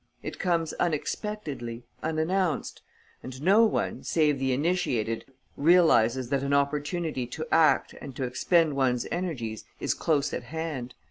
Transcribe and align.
It 0.23 0.39
comes 0.39 0.73
unexpectedly, 0.79 1.83
unannounced; 2.01 2.81
and 3.21 3.39
no 3.39 3.63
one, 3.65 4.03
save 4.03 4.39
the 4.39 4.51
initiated, 4.51 5.25
realizes 5.55 6.29
that 6.29 6.41
an 6.41 6.55
opportunity 6.55 7.27
to 7.27 7.45
act 7.51 7.93
and 8.01 8.15
to 8.15 8.23
expend 8.23 8.75
one's 8.75 9.05
energies 9.11 9.63
is 9.79 9.93
close 9.93 10.33
at 10.33 10.41
hand. 10.45 10.95